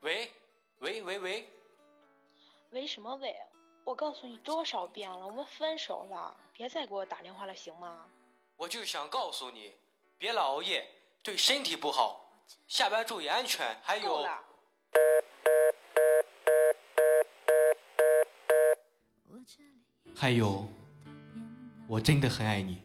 [0.00, 0.30] 喂
[0.80, 1.48] 喂喂喂，
[2.70, 3.34] 喂什么喂？
[3.84, 8.06] 我告诉你多少遍了，我们分手了，别再给我打电话了，行吗？
[8.56, 9.74] 我就想告诉你，
[10.16, 10.86] 别老熬夜，
[11.22, 12.20] 对身体不好。
[12.68, 14.26] 下班注意安全，还有。
[20.16, 20.66] 还有，
[21.88, 22.82] 我真的很爱你。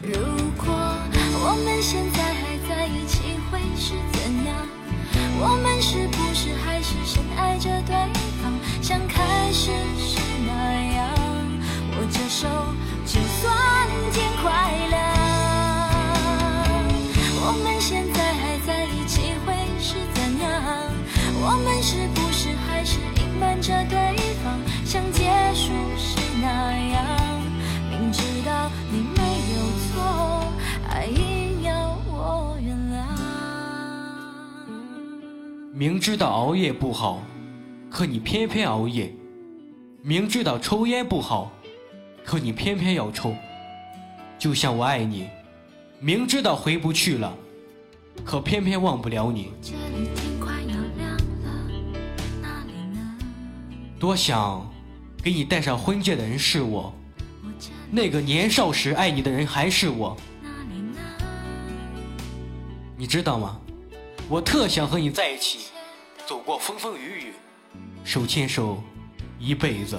[0.00, 0.12] 如
[0.56, 4.75] 果我们现在还在一起，会是怎样？
[5.38, 7.94] 我们是不是还是深爱着对
[8.42, 9.70] 方，像开始
[35.78, 37.22] 明知道熬夜不好，
[37.90, 39.10] 可你偏偏熬夜；
[40.00, 41.52] 明知道抽烟不好，
[42.24, 43.36] 可你偏偏要抽。
[44.38, 45.28] 就像我爱你，
[46.00, 47.30] 明知道回不去了，
[48.24, 49.52] 可偏偏忘不了你。
[54.00, 54.66] 多想
[55.22, 56.90] 给你戴上婚戒的人是我，
[57.90, 60.16] 那个年少时爱你的人还是我？
[62.96, 63.60] 你知道吗？
[64.28, 65.68] 我特想和你在一起，
[66.26, 67.32] 走过风风雨雨，
[68.02, 68.82] 手牵手
[69.38, 69.96] 一辈子。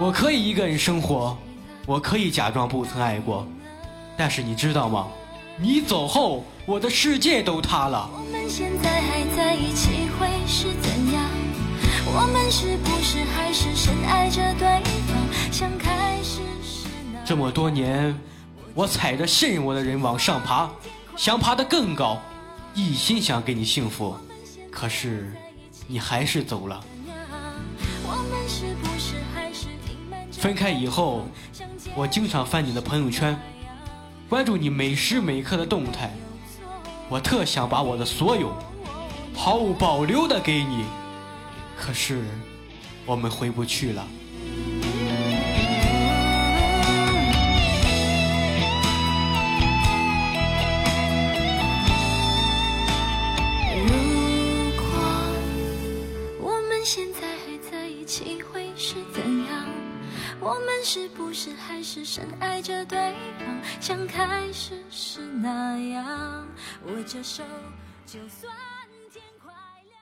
[0.00, 1.38] 我可以一个人生活，
[1.86, 3.46] 我可以假装不曾爱过，
[4.16, 5.06] 但是你知道吗？
[5.56, 8.10] 你走后，我的世界都塌了。
[8.12, 11.24] 我们现在还在一起会是怎样？
[12.12, 14.66] 我们是不是还是深爱着对
[15.06, 18.12] 方，像开始时那这么多年，
[18.74, 20.70] 我踩着信任我的人往上爬，
[21.16, 22.20] 想爬得更高，
[22.74, 24.16] 一心想给你幸福，
[24.70, 25.32] 可是
[25.86, 26.82] 你还是走了。
[30.32, 31.26] 分开以后，
[31.94, 33.38] 我经常翻你的朋友圈，
[34.28, 36.14] 关注你每时每刻的动态，
[37.08, 38.52] 我特想把我的所有
[39.34, 40.84] 毫无保留的给你，
[41.76, 42.24] 可是
[43.04, 44.06] 我们回不去了。
[62.00, 62.98] 是深爱着对
[63.38, 63.46] 方，
[63.78, 66.46] 像开始时那样？
[66.86, 67.42] 握着手，
[68.06, 68.50] 就算
[69.12, 69.52] 天快
[69.84, 70.00] 亮。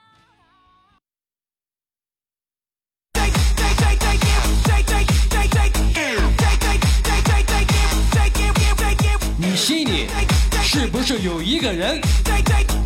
[9.37, 10.07] 你心里
[10.63, 11.99] 是不是有一个人？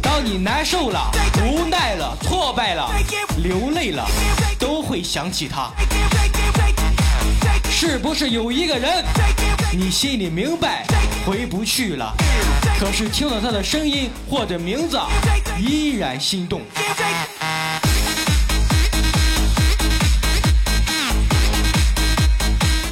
[0.01, 1.11] 当你难受了、
[1.45, 2.89] 无奈了、挫败了、
[3.37, 4.07] 流泪了，
[4.57, 5.71] 都会想起他。
[7.85, 9.03] 是不是有一个人，
[9.73, 10.85] 你心里明白
[11.25, 12.15] 回不去了，
[12.79, 14.97] 可是听到他的声音或者名字，
[15.59, 16.61] 依然心动。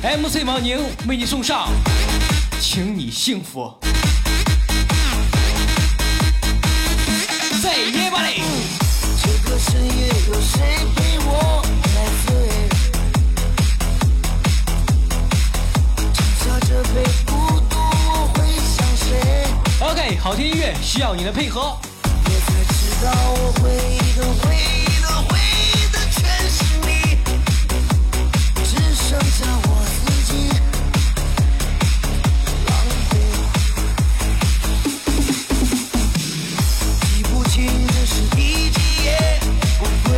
[0.04, 0.78] MC 王宁
[1.08, 1.70] 为你送上，
[2.60, 3.74] 请你幸福。
[20.92, 21.78] 需要你的配合。
[22.26, 27.18] 知道我回忆的回忆的回忆的全是你，
[28.66, 29.68] 只剩下我
[30.04, 30.52] 自己。
[32.68, 32.76] 狼
[33.10, 33.16] 狈，
[37.00, 37.56] 记不清
[37.88, 39.08] 这是第几页，
[39.80, 40.10] 不会。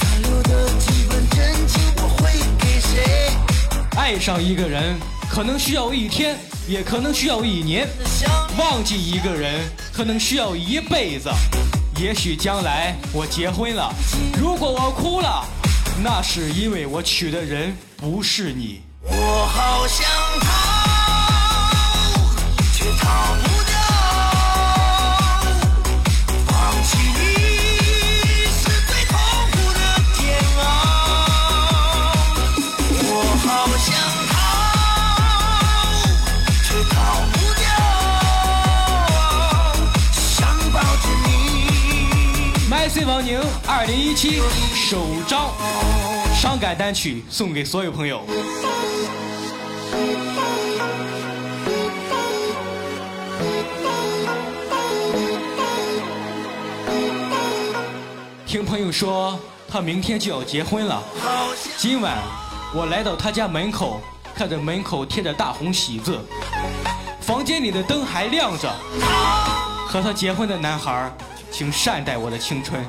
[0.22, 1.36] 留的几分真
[1.68, 3.36] 情，我会给谁？
[3.96, 4.98] 爱上一个人，
[5.36, 7.86] 可能需要一天，也可能需要一年；
[8.58, 9.60] 忘记一个人，
[9.92, 11.28] 可能需要一辈子。
[12.00, 13.92] 也许将来我结婚了，
[14.40, 15.44] 如果我哭了，
[16.02, 18.80] 那是因为我娶的人不是你。
[19.02, 20.06] 我好想
[20.40, 20.65] 逃，
[43.06, 44.40] 王宁，二零一七
[44.74, 45.52] 首张
[46.34, 48.20] 伤感单曲送给所有朋友。
[58.44, 59.38] 听朋友说，
[59.68, 61.00] 他明天就要结婚了。
[61.76, 62.18] 今晚
[62.74, 64.00] 我来到他家门口，
[64.34, 66.18] 看着门口贴着大红喜字，
[67.20, 68.68] 房间里的灯还亮着。
[69.88, 71.10] 和他结婚的男孩，
[71.58, 72.84] 请善待我的青春。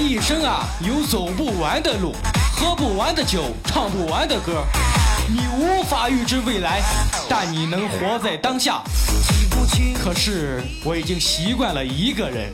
[0.00, 2.14] 一生啊，有走不完的路，
[2.56, 4.64] 喝不完的酒，唱不完的歌。
[5.28, 6.80] 你无法预知未来，
[7.28, 8.82] 但你能活在当下。
[10.02, 12.50] 可是我已经习惯了一个人。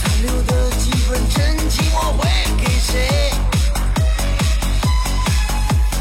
[0.00, 3.32] 残留的几分真情，我会给谁？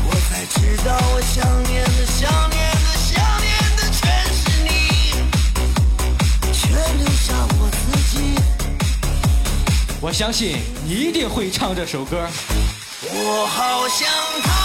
[0.06, 2.78] 我才知道，我想念的、想念的、
[10.12, 12.28] 我相信你一定会唱这首歌。
[13.02, 14.10] 我好想
[14.44, 14.61] 逃，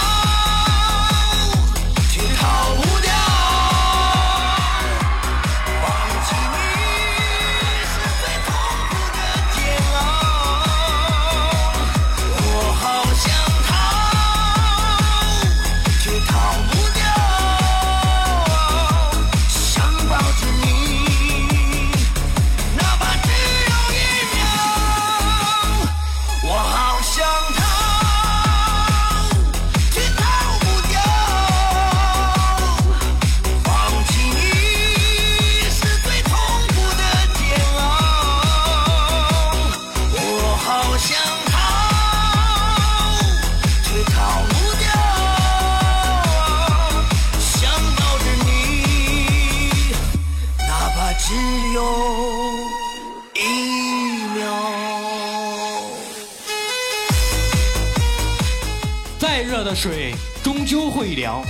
[59.37, 61.44] 再热的水终究会凉，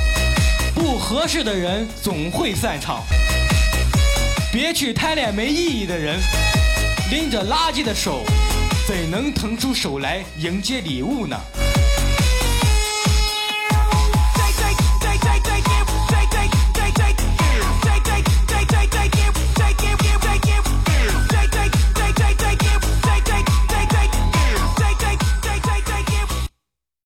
[0.75, 3.01] 不合适的人总会散场。
[4.53, 6.19] 别去贪恋没意义的人，
[7.13, 8.25] 拎着垃圾的手，
[8.89, 11.37] 怎能腾出手来迎接礼物呢？